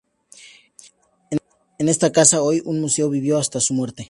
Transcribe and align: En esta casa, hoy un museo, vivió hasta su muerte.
En 1.77 1.87
esta 1.87 2.11
casa, 2.11 2.41
hoy 2.41 2.63
un 2.65 2.81
museo, 2.81 3.07
vivió 3.07 3.37
hasta 3.37 3.59
su 3.59 3.75
muerte. 3.75 3.99